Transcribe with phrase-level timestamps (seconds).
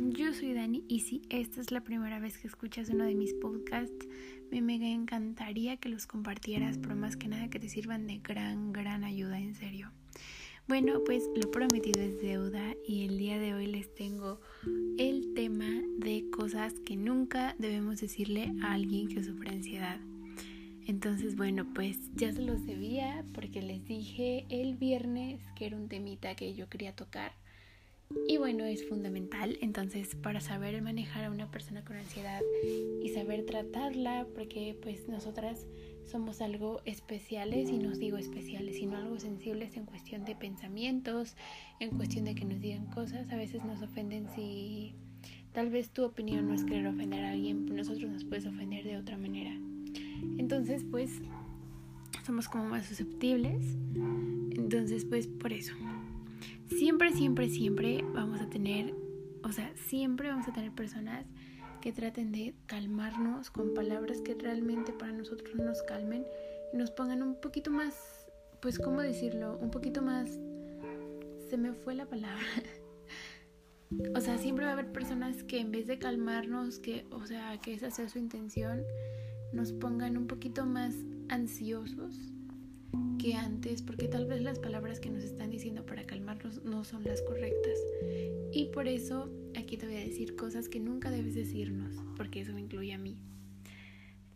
[0.00, 3.34] Yo soy Dani y si esta es la primera vez que escuchas uno de mis
[3.34, 4.08] podcasts,
[4.50, 9.04] me encantaría que los compartieras, pero más que nada que te sirvan de gran, gran
[9.04, 9.92] ayuda, en serio.
[10.66, 14.40] Bueno, pues lo prometido es deuda y el día de hoy les tengo
[14.96, 15.68] el tema
[15.98, 20.00] de cosas que nunca debemos decirle a alguien que sufre ansiedad.
[20.86, 25.88] Entonces, bueno, pues ya se los debía porque les dije el viernes que era un
[25.88, 27.32] temita que yo quería tocar
[28.28, 32.40] y bueno, es fundamental entonces para saber manejar a una persona con ansiedad
[33.02, 35.66] y saber tratarla, porque pues nosotras
[36.04, 41.36] somos algo especiales, y no digo especiales, sino algo sensibles en cuestión de pensamientos,
[41.80, 44.94] en cuestión de que nos digan cosas, a veces nos ofenden si
[45.52, 48.96] tal vez tu opinión no es querer ofender a alguien, nosotros nos puedes ofender de
[48.96, 49.52] otra manera.
[50.38, 51.20] Entonces pues
[52.24, 53.76] somos como más susceptibles,
[54.52, 55.74] entonces pues por eso
[56.72, 58.94] siempre, siempre, siempre vamos a tener,
[59.42, 61.26] o sea, siempre vamos a tener personas
[61.80, 66.24] que traten de calmarnos con palabras que realmente para nosotros nos calmen
[66.72, 68.26] y nos pongan un poquito más,
[68.60, 69.58] pues, ¿cómo decirlo?
[69.58, 70.38] Un poquito más...
[71.50, 72.46] Se me fue la palabra.
[74.14, 77.60] o sea, siempre va a haber personas que en vez de calmarnos, que, o sea,
[77.60, 78.82] que esa sea su intención,
[79.52, 80.94] nos pongan un poquito más
[81.28, 82.31] ansiosos
[83.18, 87.04] que antes, porque tal vez las palabras que nos están diciendo para calmarnos no son
[87.04, 87.78] las correctas.
[88.52, 92.52] Y por eso aquí te voy a decir cosas que nunca debes decirnos, porque eso
[92.52, 93.16] me incluye a mí.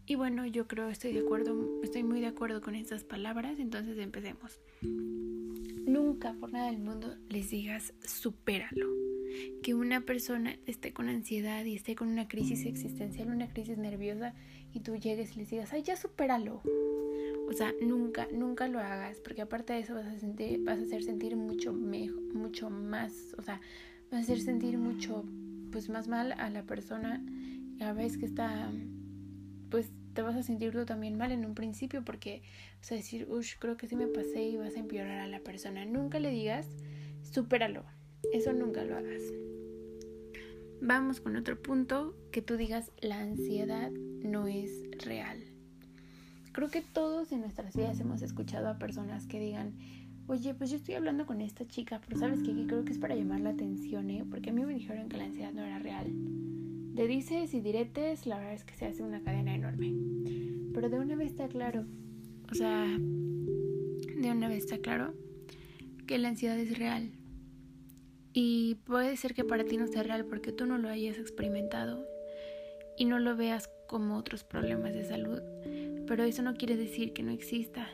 [0.08, 3.98] Y bueno, yo creo, estoy de acuerdo, estoy muy de acuerdo con estas palabras, entonces
[3.98, 4.60] empecemos.
[4.82, 8.86] Nunca por nada del mundo les digas supéralo.
[9.62, 14.32] Que una persona esté con ansiedad y esté con una crisis existencial, una crisis nerviosa,
[14.72, 16.62] y tú llegues y les digas, ay, ya supéralo.
[17.48, 20.82] O sea, nunca, nunca lo hagas, porque aparte de eso vas a sentir, vas a
[20.82, 23.60] hacer sentir mucho mejor, mucho más, o sea,
[24.10, 25.24] vas a hacer sentir mucho,
[25.70, 27.24] pues más mal a la persona.
[27.78, 28.70] Y a veces que está,
[29.70, 32.42] pues te vas a sentir tú también mal en un principio, porque
[32.78, 35.40] vas a decir, uff, creo que sí me pasé y vas a empeorar a la
[35.40, 35.84] persona.
[35.84, 36.66] Nunca le digas,
[37.22, 37.84] supéralo.
[38.32, 39.22] Eso nunca lo hagas.
[40.80, 44.70] Vamos con otro punto, que tú digas, la ansiedad no es
[45.04, 45.45] real.
[46.56, 49.74] Creo que todos en nuestras vidas hemos escuchado a personas que digan,
[50.26, 53.14] oye, pues yo estoy hablando con esta chica, pero sabes que creo que es para
[53.14, 54.24] llamar la atención, ¿eh?
[54.30, 56.06] Porque a mí me dijeron que la ansiedad no era real.
[56.94, 59.92] De dices y diretes, la verdad es que se hace una cadena enorme.
[60.72, 61.84] Pero de una vez está claro,
[62.50, 65.12] o sea, de una vez está claro
[66.06, 67.10] que la ansiedad es real.
[68.32, 72.02] Y puede ser que para ti no sea real porque tú no lo hayas experimentado
[72.96, 75.42] y no lo veas como otros problemas de salud
[76.06, 77.88] pero eso no quiere decir que no exista.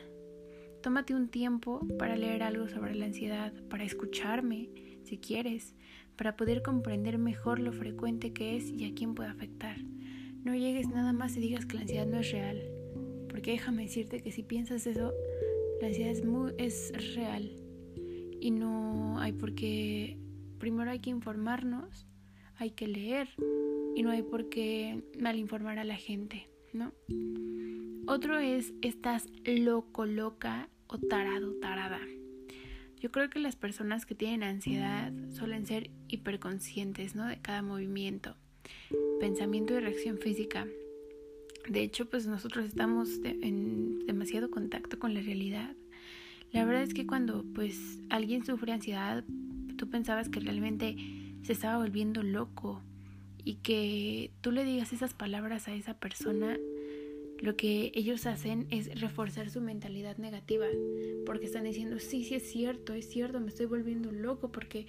[0.81, 4.69] Tómate un tiempo para leer algo sobre la ansiedad, para escucharme,
[5.03, 5.75] si quieres,
[6.15, 9.77] para poder comprender mejor lo frecuente que es y a quién puede afectar.
[10.43, 12.61] No llegues nada más y digas que la ansiedad no es real,
[13.29, 15.13] porque déjame decirte que si piensas eso,
[15.79, 17.49] la ansiedad es, muy, es real
[18.41, 20.17] y no hay por qué,
[20.59, 22.07] primero hay que informarnos,
[22.55, 23.29] hay que leer
[23.95, 26.91] y no hay por qué malinformar a la gente, ¿no?
[28.05, 32.01] Otro es estás loco, loca o tarado, tarada.
[32.99, 37.25] Yo creo que las personas que tienen ansiedad suelen ser hiperconscientes, ¿no?
[37.27, 38.35] De cada movimiento,
[39.21, 40.67] pensamiento y reacción física.
[41.69, 45.73] De hecho, pues nosotros estamos en demasiado contacto con la realidad.
[46.51, 49.23] La verdad es que cuando pues alguien sufre ansiedad,
[49.77, 50.97] tú pensabas que realmente
[51.43, 52.81] se estaba volviendo loco
[53.45, 56.57] y que tú le digas esas palabras a esa persona
[57.43, 60.65] lo que ellos hacen es reforzar su mentalidad negativa,
[61.25, 64.87] porque están diciendo, sí, sí es cierto, es cierto, me estoy volviendo loco porque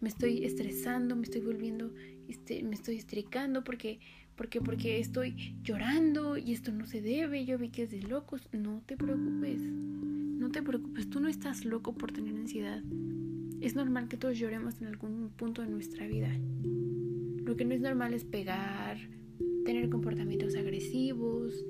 [0.00, 1.94] me estoy estresando, me estoy volviendo,
[2.26, 4.00] este, me estoy estricando porque,
[4.34, 8.48] porque, porque estoy llorando y esto no se debe, yo vi que es de locos.
[8.50, 12.82] No te preocupes, no te preocupes, tú no estás loco por tener ansiedad.
[13.60, 16.36] Es normal que todos lloremos en algún punto de nuestra vida.
[17.44, 18.98] Lo que no es normal es pegar,
[19.64, 21.64] tener comportamientos agresivos,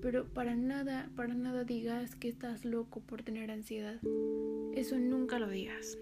[0.00, 4.00] pero para nada, para nada digas que estás loco por tener ansiedad.
[4.74, 5.98] Eso nunca lo digas.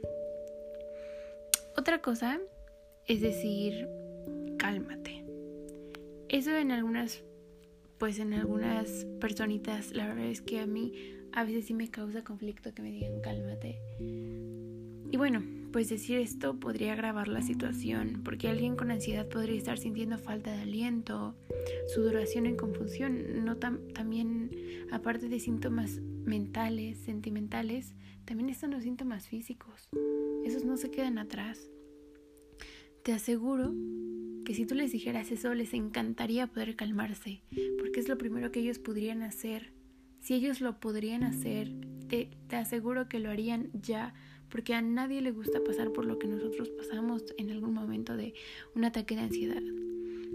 [1.76, 2.40] Otra cosa
[3.06, 3.88] es decir,
[4.58, 5.24] cálmate.
[6.28, 7.22] Eso en algunas,
[7.98, 10.92] pues en algunas personitas, la verdad es que a mí
[11.32, 13.78] a veces sí me causa conflicto que me digan cálmate.
[15.10, 15.42] Y bueno,
[15.72, 20.52] pues decir esto podría agravar la situación, porque alguien con ansiedad podría estar sintiendo falta
[20.54, 21.36] de aliento,
[21.94, 24.50] sudoración en confusión, no también
[24.90, 27.94] aparte de síntomas mentales, sentimentales,
[28.24, 29.88] también están los síntomas físicos.
[30.44, 31.70] Esos no se quedan atrás.
[33.02, 33.72] te aseguro
[34.44, 37.42] que si tú les dijeras eso les encantaría poder calmarse,
[37.78, 39.72] porque es lo primero que ellos podrían hacer.
[40.20, 41.72] Si ellos lo podrían hacer,
[42.08, 44.14] te, te aseguro que lo harían ya,
[44.50, 48.34] porque a nadie le gusta pasar por lo que nosotros pasamos en algún momento de
[48.74, 49.62] un ataque de ansiedad.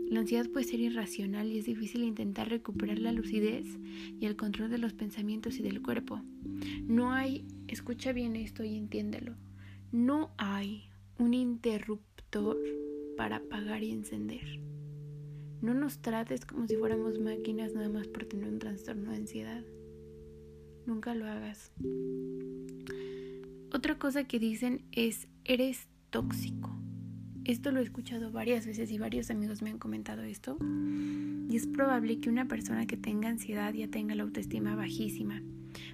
[0.10, 3.65] La ansiedad puede ser irracional y es difícil intentar recuperar la lucidez
[4.19, 6.21] y el control de los pensamientos y del cuerpo.
[6.86, 9.36] No hay, escucha bien esto y entiéndelo,
[9.92, 12.57] no hay un interruptor
[13.18, 14.59] para apagar y encender.
[15.62, 19.63] No nos trates como si fuéramos máquinas nada más por tener un trastorno de ansiedad.
[20.86, 21.71] Nunca lo hagas.
[23.74, 26.70] Otra cosa que dicen es, eres tóxico.
[27.44, 30.60] Esto lo he escuchado varias veces y varios amigos me han comentado esto.
[31.50, 35.42] Y es probable que una persona que tenga ansiedad ya tenga la autoestima bajísima,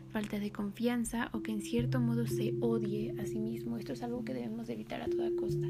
[0.09, 3.77] falta de confianza o que en cierto modo se odie a sí mismo.
[3.77, 5.67] Esto es algo que debemos evitar a toda costa.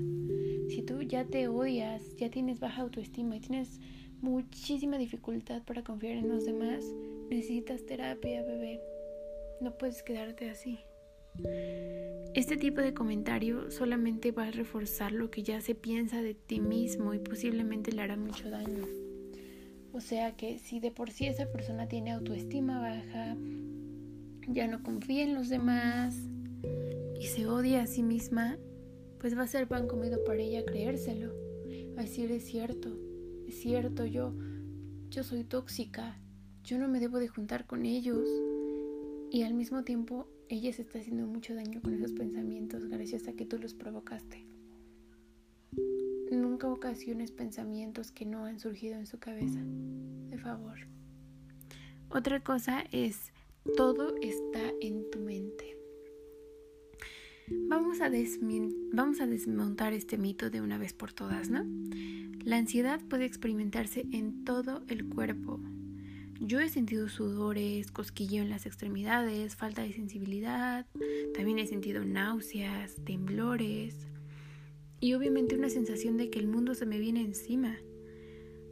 [0.68, 3.80] Si tú ya te odias, ya tienes baja autoestima y tienes
[4.20, 6.84] muchísima dificultad para confiar en los demás,
[7.30, 8.82] necesitas terapia, bebé.
[9.62, 10.80] No puedes quedarte así.
[12.36, 16.60] Este tipo de comentario solamente va a reforzar lo que ya se piensa de ti
[16.60, 18.86] mismo y posiblemente le hará mucho daño.
[19.92, 23.36] O sea que si de por sí esa persona tiene autoestima baja,
[24.48, 26.16] ya no confía en los demás
[27.20, 28.58] y se odia a sí misma,
[29.20, 31.34] pues va a ser pan comido para ella creérselo.
[31.98, 32.98] Va a decir, es cierto,
[33.48, 34.34] es cierto, yo,
[35.10, 36.20] yo soy tóxica,
[36.64, 38.28] yo no me debo de juntar con ellos.
[39.32, 43.34] Y al mismo tiempo ella se está haciendo mucho daño con esos pensamientos gracias a
[43.34, 44.46] que tú los provocaste.
[46.32, 49.60] Nunca ocasiones pensamientos que no han surgido en su cabeza.
[50.30, 50.80] De favor.
[52.10, 53.32] Otra cosa es,
[53.78, 55.78] todo está en tu mente.
[57.68, 58.10] Vamos a,
[58.92, 61.66] vamos a desmontar este mito de una vez por todas, ¿no?
[62.44, 65.60] La ansiedad puede experimentarse en todo el cuerpo,
[66.40, 70.86] yo he sentido sudores, cosquilleo en las extremidades, falta de sensibilidad,
[71.36, 74.08] también he sentido náuseas, temblores
[75.02, 77.78] y obviamente una sensación de que el mundo se me viene encima.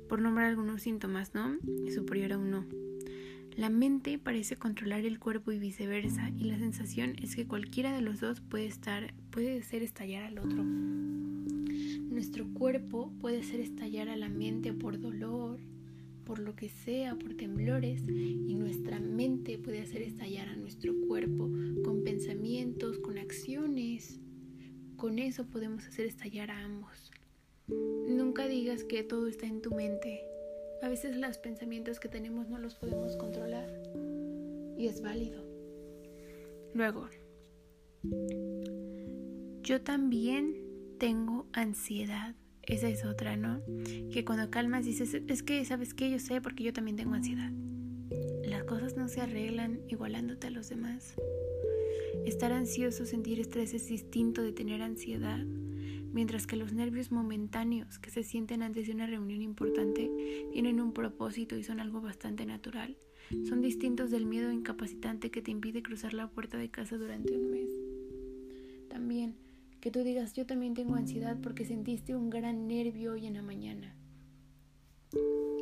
[0.10, 1.58] Por nombrar algunos síntomas, ¿no?
[1.94, 2.66] Superior a uno.
[3.58, 8.02] La mente parece controlar el cuerpo y viceversa, y la sensación es que cualquiera de
[8.02, 10.64] los dos puede estar, puede ser estallar al otro.
[10.64, 15.60] Nuestro cuerpo puede ser estallar a la mente por dolor,
[16.28, 21.50] por lo que sea, por temblores, y nuestra mente puede hacer estallar a nuestro cuerpo
[21.86, 24.20] con pensamientos, con acciones.
[24.98, 27.12] Con eso podemos hacer estallar a ambos.
[27.70, 30.22] Nunca digas que todo está en tu mente.
[30.82, 33.70] A veces los pensamientos que tenemos no los podemos controlar
[34.78, 35.46] y es válido.
[36.74, 37.08] Luego,
[39.62, 40.56] yo también
[41.00, 42.36] tengo ansiedad.
[42.68, 43.62] Esa es otra, ¿no?
[44.12, 46.12] Que cuando calmas dices, es que, ¿sabes qué?
[46.12, 47.52] Yo sé porque yo también tengo ansiedad.
[48.46, 51.16] Las cosas no se arreglan igualándote a los demás.
[52.26, 55.46] Estar ansioso, sentir estrés es distinto de tener ansiedad,
[56.12, 60.12] mientras que los nervios momentáneos que se sienten antes de una reunión importante
[60.52, 62.98] tienen un propósito y son algo bastante natural.
[63.48, 67.50] Son distintos del miedo incapacitante que te impide cruzar la puerta de casa durante un
[67.50, 67.70] mes.
[68.90, 69.36] También,
[69.80, 73.42] que tú digas, yo también tengo ansiedad porque sentiste un gran nervio hoy en la
[73.42, 73.96] mañana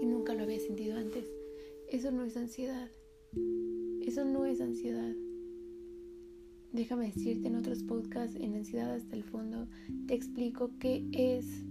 [0.02, 1.26] y nunca lo había sentido antes.
[1.90, 2.90] Eso no es ansiedad.
[4.02, 5.14] Eso no es ansiedad.
[6.72, 9.68] Déjame decirte en otros podcasts, en Ansiedad hasta el fondo,
[10.08, 11.64] te explico qué es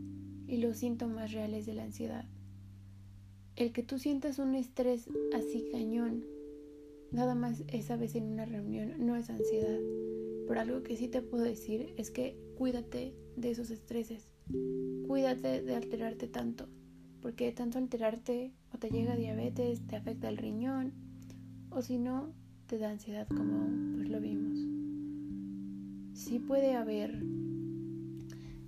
[0.46, 2.24] y los síntomas reales de la ansiedad.
[3.56, 6.24] El que tú sientas un estrés así cañón,
[7.12, 9.78] nada más esa vez en una reunión, no es ansiedad.
[10.46, 14.28] Pero algo que sí te puedo decir es que cuídate de esos estreses.
[15.06, 16.68] Cuídate de alterarte tanto.
[17.20, 20.92] Porque tanto alterarte o te llega diabetes, te afecta el riñón,
[21.70, 22.32] o si no,
[22.66, 24.58] te da ansiedad como pues lo vimos.
[26.12, 27.24] Sí puede haber,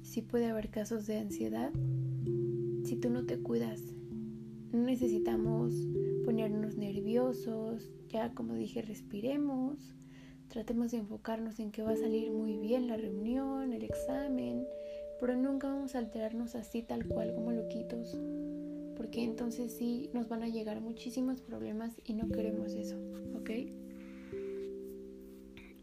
[0.02, 1.72] sí puede haber casos de ansiedad
[2.84, 3.82] si tú no te cuidas.
[4.72, 5.74] No necesitamos
[6.24, 9.94] ponernos nerviosos, ya como dije, respiremos,
[10.56, 14.66] Tratemos de enfocarnos en que va a salir muy bien la reunión, el examen,
[15.20, 18.18] pero nunca vamos a alterarnos así tal cual como loquitos,
[18.96, 22.96] porque entonces sí nos van a llegar muchísimos problemas y no queremos eso,
[23.34, 23.50] ¿ok?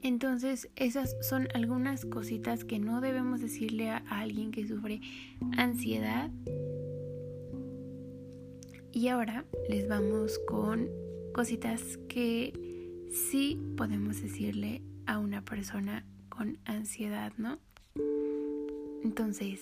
[0.02, 5.02] Entonces esas son algunas cositas que no debemos decirle a alguien que sufre
[5.56, 6.32] ansiedad.
[8.92, 10.90] Y ahora les vamos con
[11.32, 12.63] cositas que
[13.14, 17.60] sí podemos decirle a una persona con ansiedad, ¿no?
[19.04, 19.62] Entonces,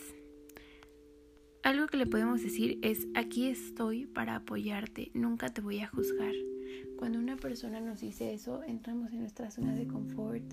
[1.64, 6.34] Algo que le podemos decir es, aquí estoy para apoyarte, nunca te voy a juzgar.
[6.98, 10.44] Cuando una persona nos dice eso, entramos en nuestra zona de confort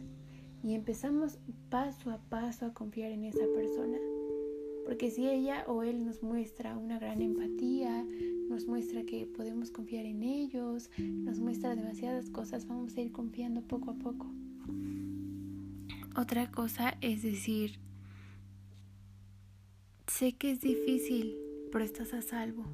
[0.63, 1.39] y empezamos
[1.71, 3.97] paso a paso a confiar en esa persona.
[4.85, 8.05] Porque si ella o él nos muestra una gran empatía,
[8.49, 13.63] nos muestra que podemos confiar en ellos, nos muestra demasiadas cosas, vamos a ir confiando
[13.63, 14.31] poco a poco.
[16.17, 17.79] Otra cosa es decir,
[20.07, 21.37] sé que es difícil,
[21.71, 22.65] pero estás a salvo.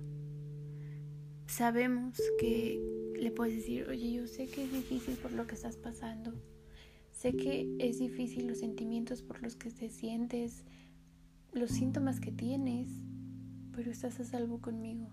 [1.47, 2.81] Sabemos que
[3.21, 6.33] le puedes decir, oye, yo sé que es difícil por lo que estás pasando.
[7.13, 10.65] Sé que es difícil los sentimientos por los que te sientes,
[11.53, 12.89] los síntomas que tienes,
[13.73, 15.09] pero estás a salvo conmigo.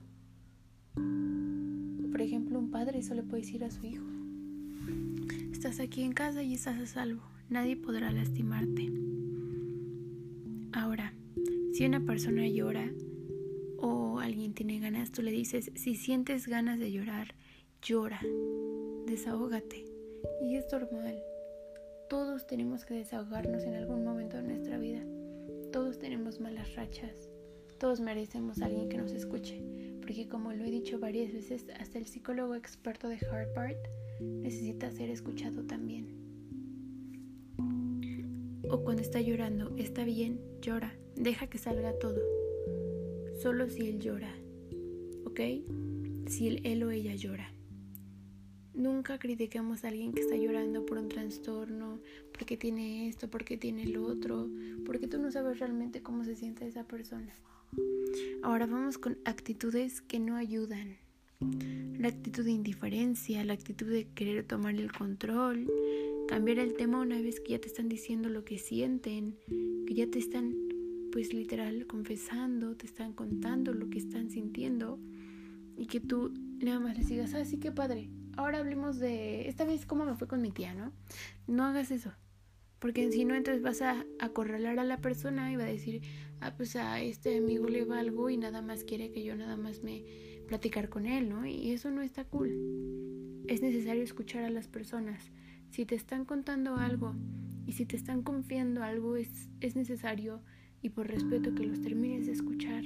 [0.96, 4.06] Por ejemplo, un padre eso le puede decir a su hijo.
[5.52, 7.22] Estás aquí en casa y estás a salvo.
[7.50, 8.92] Nadie podrá lastimarte.
[10.74, 11.14] Ahora,
[11.74, 12.92] si una persona llora
[13.78, 17.36] o alguien tiene ganas, tú le dices, si sientes ganas de llorar,
[17.82, 18.22] llora,
[19.06, 19.86] desahógate.
[20.42, 21.22] Y es normal.
[22.10, 25.02] Todos tenemos que desahogarnos en algún momento de nuestra vida.
[25.72, 27.30] Todos tenemos malas rachas.
[27.80, 29.62] Todos merecemos alguien que nos escuche
[30.02, 33.78] porque como lo he dicho varias veces, hasta el psicólogo experto de Harvard
[34.22, 36.08] necesita ser escuchado también.
[38.70, 42.20] O cuando está llorando, está bien, llora, deja que salga todo.
[43.42, 44.34] Solo si él llora,
[45.26, 45.40] ¿ok?
[46.28, 47.52] Si él, o ella llora.
[48.74, 52.00] Nunca critiquemos a alguien que está llorando por un trastorno,
[52.32, 54.50] porque tiene esto, porque tiene lo otro,
[54.86, 57.34] porque tú no sabes realmente cómo se siente esa persona.
[58.44, 60.98] Ahora vamos con actitudes que no ayudan.
[61.98, 65.72] La actitud de indiferencia, la actitud de querer tomar el control,
[66.28, 69.38] cambiar el tema una vez que ya te están diciendo lo que sienten,
[69.88, 70.56] que ya te están,
[71.12, 75.00] pues literal, confesando, te están contando lo que están sintiendo
[75.78, 78.10] y que tú nada más les digas, ah, sí, qué padre.
[78.38, 80.94] Ahora hablemos de esta vez cómo me fue con mi tía, ¿no?
[81.48, 82.12] No hagas eso.
[82.82, 86.02] Porque si no, entonces vas a acorralar a la persona y va a decir,
[86.40, 89.84] ah, pues a este amigo le valgo y nada más quiere que yo nada más
[89.84, 90.04] me
[90.48, 91.46] platicar con él, ¿no?
[91.46, 92.50] Y eso no está cool.
[93.48, 95.32] Es necesario escuchar a las personas.
[95.70, 97.14] Si te están contando algo
[97.68, 100.42] y si te están confiando algo, es, es necesario
[100.82, 102.84] y por respeto que los termines de escuchar.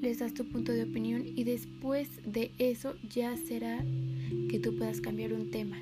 [0.00, 3.84] Les das tu punto de opinión y después de eso ya será
[4.48, 5.78] que tú puedas cambiar un tema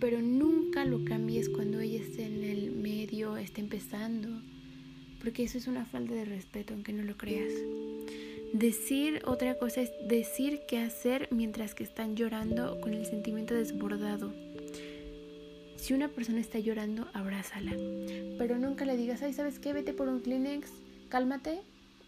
[0.00, 4.28] pero nunca lo cambies cuando ella esté en el medio, esté empezando,
[5.20, 7.52] porque eso es una falta de respeto, aunque no lo creas.
[8.52, 14.32] Decir otra cosa es decir qué hacer mientras que están llorando con el sentimiento desbordado.
[15.76, 17.72] Si una persona está llorando, abrázala,
[18.38, 19.72] pero nunca le digas, ay, ¿sabes qué?
[19.72, 20.70] Vete por un Kleenex,
[21.08, 21.60] cálmate,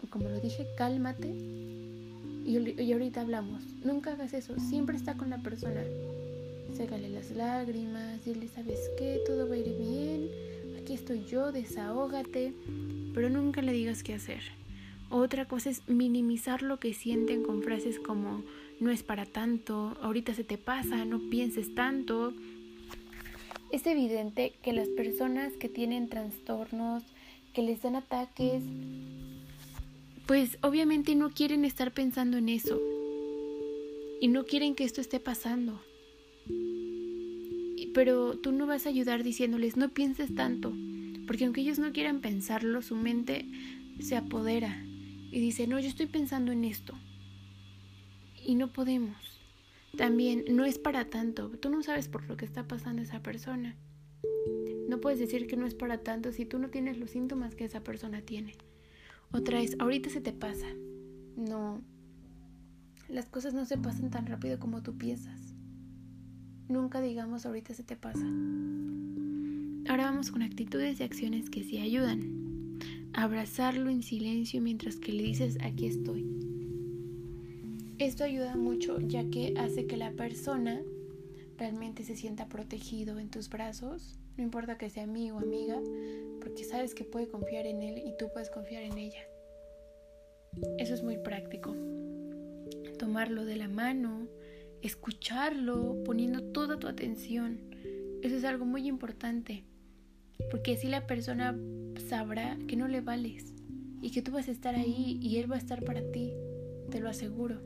[0.09, 3.63] como lo dije, cálmate y, y ahorita hablamos.
[3.85, 5.83] Nunca hagas eso, siempre está con la persona
[6.73, 9.21] ségale las lágrimas, dile, ¿sabes qué?
[9.27, 10.29] Todo va a ir bien,
[10.79, 12.53] aquí estoy yo, desahógate,
[13.15, 14.43] pero nunca le digas qué hacer.
[15.11, 18.45] Otra cosa es minimizar lo que sienten con frases como
[18.79, 22.33] no es para tanto, ahorita se te pasa, no pienses tanto.
[23.73, 27.03] Es evidente que las personas que tienen trastornos,
[27.53, 28.63] que les dan ataques,
[30.27, 32.81] pues obviamente no quieren estar pensando en eso
[34.21, 35.81] y no quieren que esto esté pasando
[37.93, 40.73] pero tú no vas a ayudar diciéndoles no pienses tanto,
[41.27, 43.47] porque aunque ellos no quieran pensarlo, su mente
[44.01, 44.85] se apodera
[45.31, 46.95] y dice, no, yo estoy pensando en esto.
[48.45, 49.41] Y no podemos.
[49.97, 53.77] También no es para tanto, tú no sabes por lo que está pasando esa persona.
[54.89, 57.65] No puedes decir que no es para tanto si tú no tienes los síntomas que
[57.65, 58.55] esa persona tiene.
[59.33, 60.67] Otra es, ahorita se te pasa.
[61.37, 61.81] No,
[63.09, 65.50] las cosas no se pasan tan rápido como tú piensas.
[66.71, 68.25] Nunca digamos ahorita se te pasa.
[69.89, 72.79] Ahora vamos con actitudes y acciones que sí ayudan.
[73.13, 76.25] Abrazarlo en silencio mientras que le dices aquí estoy.
[77.99, 80.81] Esto ayuda mucho ya que hace que la persona
[81.59, 85.81] realmente se sienta protegido en tus brazos, no importa que sea amigo o amiga,
[86.41, 89.25] porque sabes que puede confiar en él y tú puedes confiar en ella.
[90.79, 91.75] Eso es muy práctico.
[92.97, 94.29] Tomarlo de la mano,
[94.83, 97.61] escucharlo, poniendo toda tu atención.
[98.23, 99.65] Eso es algo muy importante,
[100.51, 101.57] porque así la persona
[102.09, 103.55] sabrá que no le vales
[104.03, 106.33] y que tú vas a estar ahí y él va a estar para ti,
[106.91, 107.61] te lo aseguro.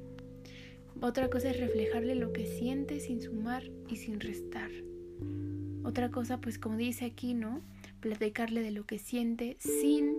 [1.00, 4.70] Otra cosa es reflejarle lo que siente sin sumar y sin restar.
[5.82, 7.60] Otra cosa, pues como dice aquí, ¿no?
[8.00, 10.14] Platicarle de lo que siente sin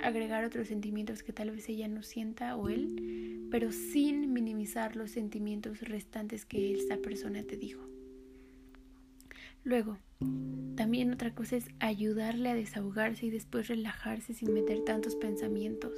[0.00, 3.11] agregar otros sentimientos que tal vez ella no sienta o él,
[3.52, 7.86] pero sin minimizar los sentimientos restantes que esa persona te dijo.
[9.62, 9.98] Luego,
[10.74, 15.92] también otra cosa es ayudarle a desahogarse y después relajarse sin meter tantos pensamientos.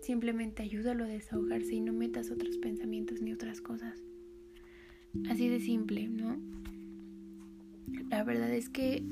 [0.00, 3.98] Simplemente ayúdalo a desahogarse y no metas otros pensamientos ni otras cosas.
[5.28, 6.38] Así de simple, ¿no?
[8.08, 9.02] La verdad es que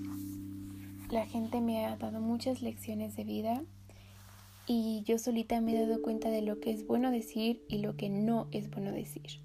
[1.10, 3.62] la gente me ha dado muchas lecciones de vida
[4.66, 7.96] y yo solita me he dado cuenta de lo que es bueno decir y lo
[7.96, 9.40] que no es bueno decir.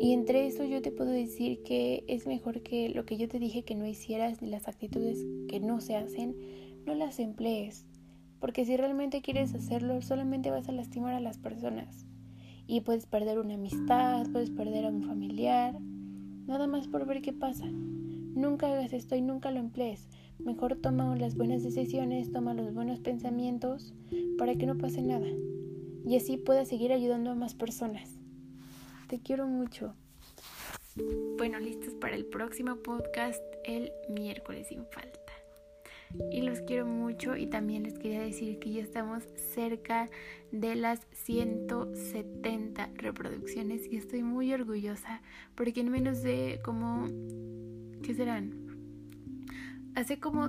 [0.00, 3.38] Y entre eso yo te puedo decir que es mejor que lo que yo te
[3.38, 6.36] dije que no hicieras ni las actitudes que no se hacen,
[6.86, 7.84] no las emplees.
[8.40, 12.06] Porque si realmente quieres hacerlo, solamente vas a lastimar a las personas.
[12.66, 15.78] Y puedes perder una amistad, puedes perder a un familiar,
[16.46, 17.66] nada más por ver qué pasa.
[17.66, 20.08] Nunca hagas esto y nunca lo emplees.
[20.38, 23.94] Mejor toma las buenas decisiones, toma los buenos pensamientos
[24.38, 25.26] para que no pase nada.
[26.06, 28.18] Y así puedas seguir ayudando a más personas.
[29.08, 29.94] Te quiero mucho.
[31.36, 35.18] Bueno, listos para el próximo podcast el miércoles sin falta.
[36.30, 40.08] Y los quiero mucho y también les quería decir que ya estamos cerca
[40.52, 45.20] de las 170 reproducciones y estoy muy orgullosa
[45.54, 47.06] porque en menos de como,
[48.02, 48.67] ¿qué serán?
[49.98, 50.48] Hace como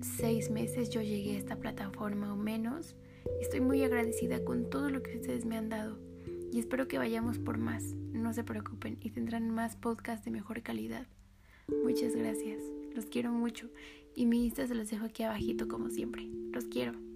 [0.00, 2.94] seis meses yo llegué a esta plataforma o menos.
[3.40, 5.98] Estoy muy agradecida con todo lo que ustedes me han dado
[6.52, 7.82] y espero que vayamos por más.
[8.12, 11.08] No se preocupen y tendrán más podcasts de mejor calidad.
[11.82, 12.62] Muchas gracias.
[12.94, 13.68] Los quiero mucho
[14.14, 16.28] y mi Insta se los dejo aquí abajito como siempre.
[16.52, 17.07] Los quiero.